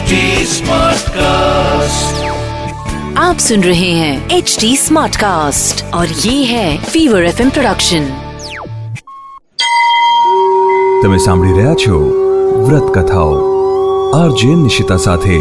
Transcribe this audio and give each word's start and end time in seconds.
HD 0.00 0.18
Smartcast. 0.48 2.20
आप 3.18 3.38
सुन 3.38 3.62
रहे 3.62 3.88
हैं 3.92 4.12
एच 4.30 4.56
डी 4.60 4.70
स्मार्ट 4.76 5.16
कास्ट 5.16 5.82
और 5.94 6.12
ये 6.20 6.34
है 6.44 6.68
फीवर 6.84 7.24
एफ 7.24 7.42
प्रोडक्शन 7.50 8.06
તમે 11.02 11.18
સાંભળી 11.18 11.56
રહ્યા 11.56 11.74
છો 11.76 11.98
વ્રત 12.62 12.88
કથાઓ 12.94 13.34
આરજે 14.14 14.54
નિશિતા 14.62 14.98
સાથે 15.00 15.36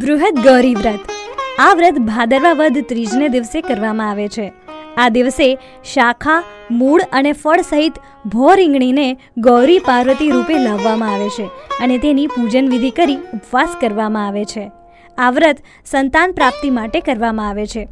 બૃહદ 0.00 0.42
ગૌરી 0.44 0.74
વ્રત 0.76 1.16
આ 1.60 1.70
વ્રત 1.74 2.02
ભાદરવા 2.08 2.56
વદ 2.56 2.86
ત્રીજને 2.86 3.30
દિવસે 3.30 3.58
કરવામાં 3.62 4.10
આવે 4.10 4.28
છે 4.30 4.48
આ 4.97 5.09
દિવસે 5.09 5.57
શાખા, 5.93 6.43
મૂળ 6.71 7.01
અને 7.13 7.31
ફળ 7.31 7.61
સહિત 7.61 7.93
ભો 8.25 8.53
રીંગણીને 8.53 9.17
ગૌરી 9.37 9.79
પાર્વતી 9.79 10.31
રૂપે 10.31 10.57
લાવવામાં 10.57 11.13
આવે 11.13 11.29
છે 11.29 11.45
અને 11.79 11.97
તેની 11.97 12.27
પૂજન 12.27 12.69
વિધિ 12.69 12.89
કરી 12.89 13.15
ઉપવાસ 13.15 13.69
કરવામાં 13.81 14.27
આવે 14.27 14.45
છે. 14.45 14.71
આ 15.17 15.31
વ્રત 15.31 15.57
સંતાન 15.85 16.31
પ્રાપ્તિ 16.31 16.69
માટે 16.69 16.99
કરવામાં 16.99 17.49
આવે 17.49 17.65
છે. 17.65 17.87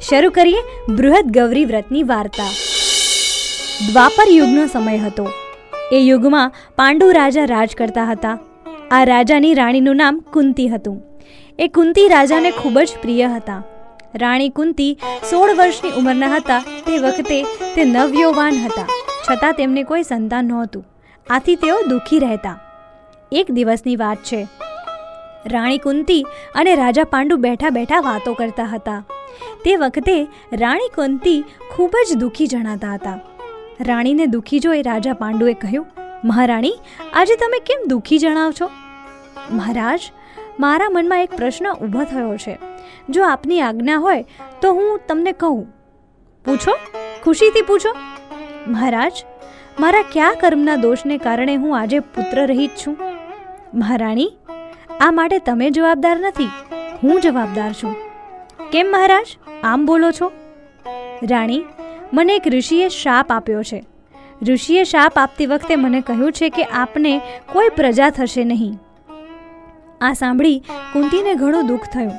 શરૂ 0.00 0.30
કરીએ 0.30 0.62
બૃહદ 0.88 1.38
ગૌરી 1.38 1.64
વ્રતની 1.64 2.02
વાર્તા. 2.02 2.50
દ્વાપર 3.92 4.30
યુગનો 4.30 4.66
સમય 4.66 4.98
હતો. 4.98 5.28
એ 5.92 5.96
યુગમાં 5.96 6.52
પાંડુ 6.76 7.10
રાજા 7.10 7.44
રાજ 7.44 7.74
કરતા 7.74 8.04
હતા. 8.04 8.38
આ 8.90 9.04
રાજાની 9.04 9.54
રાણીનું 9.54 9.96
નામ 9.96 10.18
કુંતી 10.18 10.68
હતું. 10.68 11.02
એ 11.58 11.68
કુંતી 11.68 12.08
રાજાને 12.08 12.50
ખૂબ 12.50 12.78
જ 12.78 12.88
પ્રિય 13.02 13.28
હતા. 13.28 13.62
રાણી 14.14 14.48
કુંતી 14.48 14.98
સોળ 15.30 15.54
વર્ષની 15.54 15.90
ઉંમરના 15.90 16.36
હતા. 16.36 16.58
તે 16.58 16.98
વખતે 16.98 17.44
તે 17.74 17.84
નવયૌવાન 17.84 18.52
હતા. 18.54 18.86
છતાં 19.30 19.52
તેમને 19.52 19.82
કોઈ 19.82 20.02
સંતાન 20.02 20.44
નહોતું. 20.44 20.84
આથી 21.30 21.54
તેઓ 21.54 21.82
દુઃખી 21.82 22.18
રહેતા. 22.18 22.58
એક 23.32 23.50
દિવસની 23.50 23.96
વાત 23.96 24.16
છે. 24.16 24.48
રાણી 25.46 25.78
કુંતી 25.78 26.26
અને 26.54 26.74
રાજા 26.74 27.04
પાંડુ 27.04 27.36
બેઠા 27.36 27.70
બેઠા 27.70 28.00
વાતો 28.00 28.34
કરતા 28.34 28.64
હતા. 28.64 29.04
તે 29.64 29.76
વખતે 29.76 30.28
રાણી 30.52 30.88
કુંતી 30.88 31.44
ખૂબ 31.70 31.90
જ 32.10 32.16
દુઃખી 32.16 32.46
જણાતા 32.46 32.94
હતા. 32.94 33.20
રાણીને 33.80 34.26
દુઃખી 34.26 34.60
જોઈ 34.60 34.82
રાજા 34.82 35.12
પાંડુએ 35.12 35.54
કહ્યું, 35.54 35.86
મહારાણી, 36.24 36.74
આજે 37.12 37.36
તમે 37.36 37.58
કેમ 37.58 37.88
દુઃખી 37.88 38.18
જણાવ 38.18 38.52
છો? 38.60 38.70
મહારાજ 39.50 40.00
મારા 40.60 40.88
મનમાં 40.90 41.22
એક 41.22 41.30
પ્રશ્ન 41.36 41.72
ઊભો 41.72 42.04
થયો 42.04 42.36
છે. 42.36 42.58
જો 43.10 43.24
આપની 43.24 43.60
આજ્ઞા 43.60 43.96
હોય, 43.96 44.24
તો 44.62 44.72
હું 44.72 45.00
તમને 45.08 45.32
કહું. 45.32 45.66
પૂછો? 46.44 46.70
ખુશીથી 47.24 47.62
પૂછો? 47.62 47.96
મહારાજ, 48.68 49.12
મારા 49.80 50.02
કયા 50.02 50.32
કર્મના 50.40 50.76
દોષને 50.76 51.18
કારણે 51.18 51.56
હું 51.56 51.80
આજે 51.80 51.98
પુત્ર 51.98 52.46
રહિત 52.46 52.70
છું? 52.70 52.96
મહારાણી, 53.74 54.32
આ 55.00 55.10
માટે 55.10 55.38
તમે 55.38 55.70
જવાબદાર 55.70 56.20
નથી. 56.20 56.50
હું 57.02 57.20
જવાબદાર 57.20 57.72
છું. 57.72 57.96
કેમ 58.70 58.86
મહારાજ? 58.86 59.26
આમ 59.64 59.86
બોલો 59.86 60.10
છો? 60.10 60.32
રાણી, 61.30 61.64
મને 62.12 62.36
એક 62.36 62.42
ઋષિએ 62.46 62.88
શાપ 62.88 63.32
આપ્યો 63.32 63.62
છે. 63.62 63.84
ઋષિએ 64.48 64.84
શાપ 64.84 65.12
આપતી 65.16 65.46
વખતે 65.46 65.76
મને 65.76 66.00
કહ્યું 66.00 66.32
છે 66.32 66.48
કે 66.48 66.64
આપને 66.64 67.20
કોઈ 67.52 67.68
પ્રજા 67.68 68.10
થશે 68.10 68.44
નહીં. 68.44 68.78
આ 70.02 70.12
સાંભળી 70.20 70.58
કુંતીને 70.92 71.32
ઘણું 71.34 71.70
દુઃખ 71.70 71.88
થયું. 71.94 72.12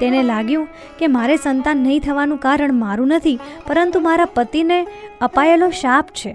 તેને 0.00 0.18
લાગ્યું 0.22 0.66
કે 0.98 1.12
મારે 1.14 1.36
સંતાન 1.36 1.84
નહીં 1.86 2.00
થવાનું 2.00 2.40
કારણ 2.46 2.74
મારું 2.82 3.14
નથી, 3.16 3.38
પરંતુ 3.66 4.04
મારા 4.08 4.32
પતિને 4.34 4.78
અપાયેલો 5.20 5.70
શાપ 5.82 6.10
છે. 6.18 6.32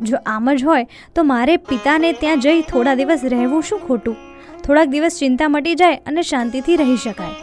જો 0.00 0.22
આમ 0.26 0.54
જ 0.54 0.64
હોય, 0.64 0.86
તો 1.14 1.26
મારે 1.32 1.56
પિતાને 1.70 2.08
ત્યાં 2.22 2.40
જઈ 2.40 2.62
થોડા 2.62 2.94
દિવસ 2.94 3.28
રહેવું 3.34 3.62
શું 3.62 3.84
ખોટું? 3.88 4.16
થોડાક 4.64 4.88
દિવસ 4.88 5.18
ચિંતા 5.18 5.48
મટી 5.48 5.74
જાય 5.74 6.00
અને 6.06 6.22
શાંતિથી 6.22 6.76
રહી 6.76 6.96
શકાય. 6.96 7.36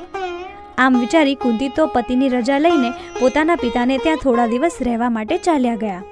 આમ 0.78 1.00
વિચારી 1.00 1.38
કુંતી 1.46 1.72
તો 1.78 1.88
પતિની 1.88 2.30
રજા 2.30 2.60
લઈને 2.60 2.92
પોતાના 3.20 3.56
પિતાને 3.56 3.96
ત્યાં 3.98 4.18
થોડા 4.18 4.48
દિવસ 4.48 4.78
રહેવા 4.90 5.10
માટે 5.10 5.38
ચાલ્યા 5.38 5.76
ગયા. 5.76 6.04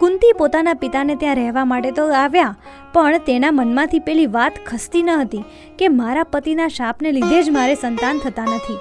કુંતી 0.00 0.32
પોતાના 0.38 0.74
પિતાને 0.74 1.16
ત્યાં 1.16 1.36
રહેવા 1.36 1.64
માટે 1.64 1.90
તો 1.90 2.04
આવ્યા, 2.22 2.54
પણ 2.92 3.24
તેના 3.28 3.52
મનમાંથી 3.52 4.00
પેલી 4.08 4.26
વાત 4.26 4.60
ખસતી 4.68 5.02
ન 5.02 5.10
હતી 5.22 5.44
કે 5.78 5.88
મારા 5.88 6.24
પતિના 6.34 6.68
શાપને 6.68 7.12
લીધે 7.16 7.42
જ 7.42 7.56
મારે 7.58 7.74
સંતાન 7.74 8.22
થતા 8.24 8.46
નથી. 8.54 8.78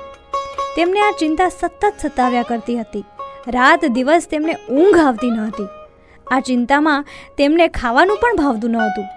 તેમને 0.75 1.00
આ 1.08 1.12
ચિંતા 1.19 1.50
સતત 1.50 1.94
સતાવ્યા 2.03 2.44
કરતી 2.44 2.78
હતી. 2.78 3.06
રાત 3.47 3.85
દિવસ 3.97 4.28
તેમને 4.28 4.53
ઊંઘ 4.69 5.00
આવતી 5.06 5.31
ન 5.31 5.40
હતી. 5.47 5.69
આ 6.31 6.40
ચિંતામાં 6.40 7.06
તેમને 7.38 7.68
ખાવાનું 7.80 8.22
પણ 8.24 8.41
ભાવતું 8.41 8.72
ન 8.72 8.81
હતું. 8.88 9.08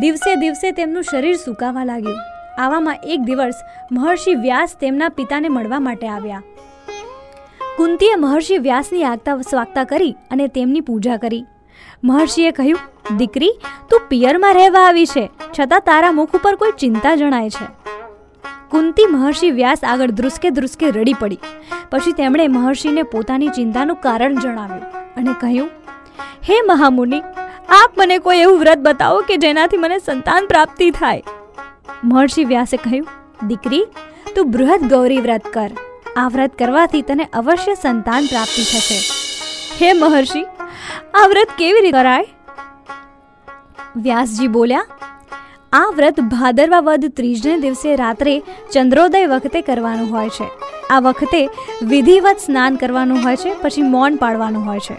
દિવસે 0.00 0.32
દિવસે 0.42 0.72
તેમનું 0.72 1.08
શરીર 1.10 1.36
સુકાવા 1.44 1.86
લાગ્યું. 1.92 2.20
આવામાં 2.58 2.98
એક 3.14 3.20
દિવસ 3.30 3.58
મહર્ષિ 3.90 4.34
વ્યાસ 4.44 4.76
તેમના 4.82 5.08
પિતાને 5.08 5.48
મળવા 5.48 5.80
માટે 5.80 6.08
આવ્યા. 6.08 6.42
કુંતીએ 7.78 8.16
મહર્ષિ 8.16 8.56
વ્યાસની 8.58 9.02
આગતા 9.04 9.34
સ્વાગતા 9.48 9.82
કરી 9.84 10.12
અને 10.30 10.44
તેમની 10.48 10.80
પૂજા 10.80 11.16
કરી. 11.16 11.40
મહર્ષિએ 12.04 12.52
કહ્યું, 12.58 12.80
દીકરી, 13.18 13.50
તું 13.90 14.06
પિયરમાં 14.08 14.54
રહેવા 14.54 14.84
આવી 14.84 15.06
છે, 15.06 15.24
છતાં 15.58 15.84
તારા 15.88 16.12
મુખ 16.18 16.36
ઉપર 16.38 16.54
કોઈ 16.62 16.72
ચિંતા 16.78 17.14
જણાય 17.16 17.50
છે. 17.50 17.66
કુંતી 18.70 19.06
મહર્ષિ 19.06 19.50
વ્યાસ 19.50 19.84
આગળ 19.84 20.16
ધ્રુસકે 20.20 20.48
ધ્રુસકે 20.50 20.86
રડી 20.90 21.16
પડી. 21.20 21.40
પછી 21.90 22.12
તેમણે 22.12 22.48
મહર્ષિને 22.48 23.02
પોતાની 23.14 23.54
ચિંતાનું 23.58 24.02
કારણ 24.06 24.40
જણાવ્યું 24.40 24.84
અને 25.16 25.32
કહ્યું, 25.40 25.70
હે 26.48 26.60
મહામુનિ, 26.72 27.22
આપ 27.80 28.00
મને 28.02 28.18
કોઈ 28.18 28.38
એવું 28.38 28.60
વ્રત 28.60 28.86
બતાવો 28.90 29.24
કે 29.30 29.42
જેનાથી 29.46 29.76
મને 29.76 29.98
સંતાન 29.98 30.48
પ્રાપ્તિ 30.52 30.90
થાય. 30.90 31.22
મહર્ષિ 32.04 32.44
વ્યાસે 32.44 32.76
કહ્યું, 32.76 33.10
દીકરી, 33.48 33.84
તું 34.34 34.50
બૃહદ 34.50 34.94
ગૌરી 34.94 35.20
વ્રત 35.20 35.52
કર. 35.58 35.72
આ 36.20 36.28
વ્રત 36.34 36.52
કરવાથી 36.60 37.04
તને 37.08 37.24
અવશ્ય 37.40 37.72
સંતાન 37.80 38.28
પ્રાપ્તિ 38.30 38.62
થશે. 38.68 38.98
હે 39.80 39.88
મહર્ષિ, 39.94 40.42
આ 41.14 41.24
વ્રત 41.32 41.50
કેવી 41.58 41.82
રીતે 41.86 41.96
કરાય? 41.96 42.26
વ્યાસજી 44.04 44.48
બોલ્યા, 44.54 44.86
આ 45.72 45.88
વ્રત 45.96 46.22
ભાદરવા 46.34 46.84
વદ 46.86 47.10
ત્રીજને 47.18 47.56
દિવસે 47.64 47.90
રાત્રે 48.02 48.34
ચંદ્રોદય 48.74 49.26
વખતે 49.32 49.60
કરવાનું 49.68 50.08
હોય 50.14 50.32
છે. 50.38 50.48
આ 50.94 51.00
વખતે 51.06 51.42
વિધિવત 51.92 52.40
સ્નાન 52.46 52.80
કરવાનું 52.82 53.20
હોય 53.26 53.42
છે, 53.42 53.52
પછી 53.64 53.90
મૌન 53.94 54.16
પાડવાનું 54.22 54.64
હોય 54.70 54.86
છે. 54.86 54.96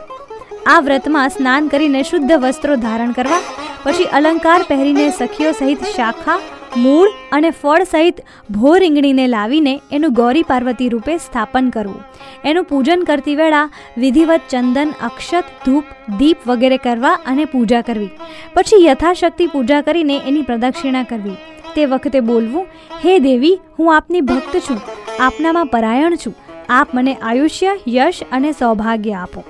આ 0.73 0.79
વ્રતમાં 0.87 1.33
સ્નાન 1.37 1.71
કરીને 1.73 2.01
શુદ્ધ 2.11 2.35
વસ્ત્રો 2.43 2.77
ધારણ 2.85 3.17
કરવા, 3.17 3.41
પછી 3.85 4.11
અલંકાર 4.19 4.59
પહેરીને 4.69 5.05
સખીઓ 5.21 5.57
સહિત 5.61 5.89
શાખા 5.97 6.39
મૂળ 6.77 7.09
અને 7.31 7.49
ફળ 7.49 7.83
સહિત 7.83 8.15
ભો 8.51 8.77
રીંગણીને 8.77 9.27
લાવીને 9.27 9.81
એનું 9.91 10.13
ગૌરી 10.13 10.43
પાર્વતી 10.43 10.89
રૂપે 10.89 11.17
સ્થાપન 11.17 11.69
કરવું. 11.69 12.03
એનું 12.45 12.63
પૂજન 12.63 13.03
કરતી 13.03 13.35
વેળા 13.35 13.69
વિધિવત 13.97 14.41
ચંદન, 14.49 14.93
અક્ષત, 15.03 15.43
ધૂપ, 15.65 15.83
દીપ 16.17 16.37
વગેરે 16.47 16.77
કરવા 16.77 17.13
અને 17.13 17.45
પૂજા 17.45 17.81
કરવી. 17.81 18.09
પછી 18.53 18.85
યથાશક્તિ 18.85 19.47
પૂજા 19.47 19.81
કરીને 19.81 20.17
એની 20.17 20.41
પ્રદક્ષિણા 20.41 21.03
કરવી. 21.03 21.35
તે 21.75 21.85
વખતે 21.85 22.19
બોલવું, 22.19 22.65
હે 23.05 23.19
દેવી, 23.19 23.59
હું 23.79 23.95
આપની 23.95 24.21
ભક્ત 24.21 24.57
છું. 24.57 24.81
આપનામાં 25.19 25.65
પરાયણ 25.65 26.15
છું. 26.15 26.35
આપ 26.69 26.87
મને 26.93 27.13
આયુષ્ય, 27.13 27.79
યશ 27.87 28.19
અને 28.31 28.51
સૌભાગ્ય 28.51 29.13
આપો. 29.13 29.43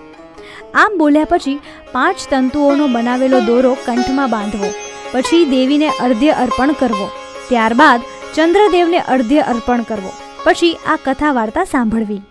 આમ 0.76 0.98
બોલ્યા 0.98 1.26
પછી 1.30 1.60
પાંચ 1.92 2.18
તંતુઓનો 2.30 2.88
બનાવેલો 2.88 3.40
દોરો 3.40 3.78
કંઠમાં 3.86 4.30
બાંધવો. 4.30 4.87
પછી 5.13 5.45
દેવીને 5.45 5.90
અર્ધ્ય 5.90 6.31
અર્પણ 6.31 6.72
કરવો. 6.72 7.09
ત્યારબાદ 7.50 8.01
ચંદ્રદેવને 8.35 9.00
અર્ધ્ય 9.00 9.40
અર્પણ 9.40 9.81
કરવો. 9.81 10.12
પછી 10.44 10.73
આ 10.88 10.97
કથા 11.06 11.31
વાર્તા 11.31 11.63
સાંભળવી. 11.63 12.22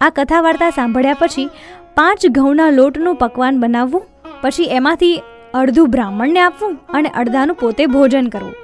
આ 0.00 0.10
કથા 0.10 0.40
વાર્તા 0.40 0.70
સાંભળ્યા 0.70 1.14
પછી 1.14 1.50
પાંચ 1.94 2.26
ઘઉંના 2.26 2.70
લોટનું 2.70 3.16
પકવાન 3.16 3.60
બનાવવું. 3.60 4.02
પછી 4.40 4.64
એમાંથી 4.64 5.22
અડધું 5.54 5.90
બ્રાહ્મણને 5.90 6.40
આપવું 6.40 6.76
અને 6.88 7.08
અડધાનું 7.08 7.56
પોતે 7.56 7.86
ભોજન 7.86 8.28
કરવું. 8.28 8.54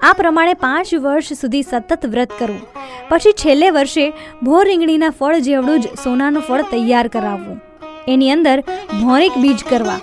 આ 0.00 0.12
પ્રમાણે 0.12 0.54
પાંચ 0.54 0.94
વર્ષ 0.94 1.32
સુધી 1.32 1.62
સતત 1.62 2.06
વ્રત 2.06 2.30
કરવું. 2.38 2.60
પછી 3.08 3.32
છેલ્લે 3.32 3.70
વર્ષે 3.70 4.12
ભોર 4.42 4.66
રીંગણીના 4.66 5.10
ફળ 5.10 5.38
જેવડું 5.38 5.80
જ 5.80 5.86
સોનાનું 6.04 6.42
ફળ 6.42 6.62
તૈયાર 6.62 7.08
કરાવવું. 7.08 7.60
એની 8.08 8.30
અંદર 8.30 8.60
ભોરિક 9.02 9.32
બીજ 9.38 9.64
કરવા. 9.70 10.00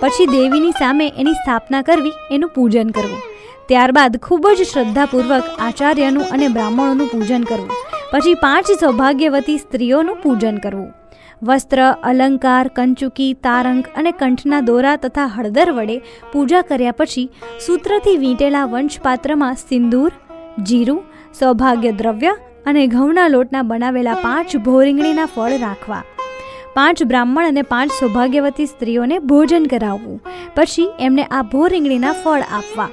પછી 0.00 0.26
દેવીની 0.26 0.70
સામે 0.70 1.06
એની 1.08 1.32
સ્થાપના 1.32 1.82
કરવી, 1.82 2.12
એનું 2.30 2.50
પૂજન 2.50 2.90
કરવું. 2.90 3.22
ત્યારબાદ 3.68 4.16
ખૂબ 4.16 4.46
જ 4.48 4.62
શ્રદ્ધાપૂર્વક 4.62 5.44
આચાર્યનું 5.58 6.24
અને 6.24 6.48
બ્રાહ્મણોનું 6.48 7.08
પૂજન 7.08 7.42
કરવું. 7.42 7.70
પછી 8.12 8.34
પાંચ 8.34 8.66
સૌભાગ્યવતી 8.80 9.58
સ્ત્રીઓનું 9.58 10.16
પૂજન 10.22 10.58
કરવું. 10.58 10.94
વસ્ત્ર, 11.42 11.80
અલંકાર, 12.02 12.68
કંચુકી, 12.68 13.34
તારંગ 13.34 13.84
અને 13.96 14.12
કંઠના 14.12 14.60
દોરા 14.60 14.96
તથા 14.96 15.26
હળદર 15.26 15.70
વડે 15.70 15.96
પૂજા 16.32 16.60
કર્યા 16.60 16.90
પછી 16.90 17.30
સૂત્રથી 17.66 18.16
વીંટેલા 18.16 18.64
વંશપાત્રમાં 18.64 19.54
સિંદૂર, 19.54 20.12
જીરું 20.62 21.02
સૌભાગ્ય 21.38 21.90
દ્રવ્ય 21.90 22.36
અને 22.66 22.86
ઘઉંના 22.86 23.28
લોટના 23.28 23.62
બનાવેલા 23.62 24.14
પાંચ 24.14 24.56
ભોરીંગણીના 24.56 25.26
ફળ 25.26 25.58
રાખવા. 25.58 26.04
પાંચ 26.76 27.02
બ્રાહ્મણ 27.02 27.46
અને 27.46 27.62
પાંચ 27.62 27.92
સૌભાગ્યવતી 27.92 28.66
સ્ત્રીઓને 28.66 29.18
ભોજન 29.18 29.66
કરાવવું. 29.66 30.22
પછી 30.54 30.88
એમને 31.00 31.24
આ 31.30 31.42
ભોરીંગણીના 31.42 32.12
ફળ 32.12 32.42
આપવા. 32.52 32.88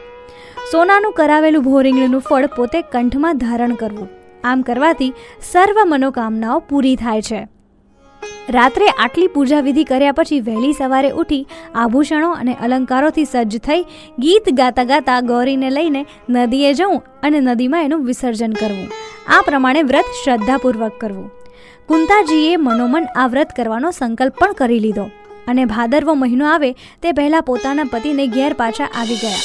સોનાનું 0.72 1.14
કરાવેલું 1.14 1.64
ભોરીંગણીનું 1.64 2.22
ફળ 2.22 2.46
પોતે 2.46 2.82
કંઠમાં 2.82 3.38
ધારણ 3.38 3.74
કરવું. 3.74 4.08
આમ 4.44 4.62
કરવાથી 4.62 5.14
સર્વ 5.52 5.84
મનોકામનાઓ 5.86 6.60
પૂરી 6.60 6.96
થાય 6.96 7.22
છે. 7.22 7.42
રાત્રે 8.50 8.88
આટલી 8.88 9.28
પૂજા 9.28 9.60
વિધિ 9.60 9.84
કર્યા 9.84 10.12
પછી 10.12 10.40
વહેલી 10.40 10.74
સવારે 10.74 11.12
ઉઠી 11.12 11.48
આભૂષણો 11.76 12.32
અને 12.32 12.54
અલંકારોથી 12.54 13.26
સજ્જ 13.26 13.58
થઈ 13.58 13.86
ગીત 14.20 14.50
ગાતા 14.54 14.84
ગાતા 14.84 15.22
ગૌરીને 15.22 15.70
લઈને 15.70 16.06
નદીએ 16.30 16.74
જવું 16.74 17.02
અને 17.24 17.40
નદીમાં 17.40 17.84
એનું 17.84 18.06
વિસર્જન 18.06 18.54
કરવું. 18.54 18.92
આ 19.28 19.42
પ્રમાણે 19.42 19.82
વ્રત 19.84 20.20
શ્રદ્ધાપૂર્વક 20.24 21.00
કરવું. 21.00 21.32
કુંતાજીએ 21.88 22.58
મનોમન 22.58 23.06
આ 23.16 23.28
વ્રત 23.28 23.50
કરવાનો 23.56 23.92
સંકલ્પ 23.92 24.40
પણ 24.40 24.54
કરી 24.54 24.80
લીધો. 24.80 25.04
અને 25.48 25.66
ભાદરવો 25.66 26.14
મહિનો 26.14 26.46
આવે 26.48 26.72
તે 27.02 27.12
પહેલાં 27.12 27.44
પોતાના 27.44 27.84
પતિને 27.84 28.28
ઘેર 28.28 28.54
પાછા 28.54 28.84
આવી 28.84 29.16
ગયા. 29.16 29.42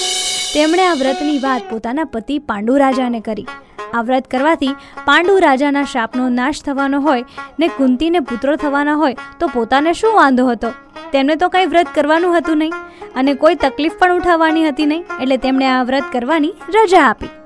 તેમણે 0.54 0.86
આ 0.86 0.94
વ્રતની 0.94 1.38
વાત 1.38 1.62
પોતાના 1.70 2.04
પતિ 2.04 2.38
પાંડુ 2.38 2.76
રાજાને 2.76 3.20
કરી. 3.20 3.46
આ 3.94 4.02
વ્રત 4.02 4.28
કરવાથી 4.28 4.74
પાંડુ 5.04 5.38
રાજાના 5.38 5.84
શાપનો 5.84 6.28
નાશ 6.28 6.62
થવાનો 6.62 7.00
હોય 7.00 7.24
ને 7.58 7.68
કુંતીને 7.68 8.20
પુત્રો 8.20 8.56
થવાના 8.56 8.94
હોય 8.94 9.16
તો 9.40 9.46
પોતાને 9.46 9.92
શું 9.92 10.14
વાંધો 10.14 10.46
હતો? 10.46 10.70
તેમને 11.12 11.36
તો 11.36 11.48
કંઈ 11.48 11.66
વ્રત 11.66 11.88
કરવાનું 11.94 12.38
હતું 12.38 12.58
નહીં. 12.58 12.72
અને 13.16 13.34
કોઈ 13.34 13.54
તકલીફ 13.54 13.92
પણ 13.98 14.16
ઉઠાવવાની 14.16 14.68
હતી 14.68 14.86
નહીં. 14.86 15.04
એટલે 15.22 15.36
તેમણે 15.36 15.66
આ 15.66 15.82
વ્રત 15.82 16.04
કરવાની 16.12 16.54
રજા 16.74 17.04
આપી. 17.04 17.37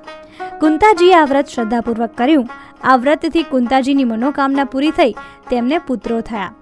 કુંતાજીએ 0.63 1.13
આ 1.13 1.25
વ્રત 1.25 1.47
શ્રદ્ધાપૂર્વક 1.47 2.09
કર્યું. 2.17 2.49
આ 2.83 2.95
વ્રતથી 2.95 3.43
કુંતાજીની 3.43 4.03
મનોકામના 4.03 4.63
પૂરી 4.63 4.91
થઈ, 4.91 5.11
તેમને 5.49 5.77
પુત્રો 5.77 6.21
થયા. 6.21 6.53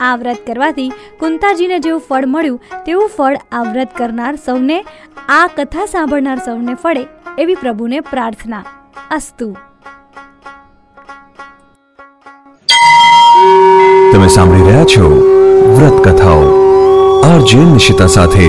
આ 0.00 0.16
વ્રત 0.16 0.36
કરવાથી 0.46 0.92
કુંતાજીને 1.20 1.78
જેવું 1.78 2.00
ફળ 2.00 2.26
મળ્યું, 2.26 2.60
તેવું 2.86 3.10
ફળ 3.16 3.36
આ 3.52 3.62
વ્રત 3.62 3.88
કરનાર 3.96 4.36
સૌને, 4.36 4.84
આ 5.28 5.46
કથા 5.46 5.86
સાંભળનાર 5.86 6.38
સૌને 6.38 6.74
ફળે, 6.74 7.06
એવી 7.38 7.54
પ્રભુને 7.54 8.00
પ્રાર્થના. 8.00 8.64
અસ્તુ. 9.10 9.56
તમે 14.12 14.28
સાંભળી 14.28 14.62
રહ્યા 14.62 14.84
છો 14.84 15.10
વ્રત 15.80 16.08
કથાઓ. 16.08 16.42
આરજે 17.20 17.58
નિશિતા 17.58 18.06
સાથે 18.06 18.48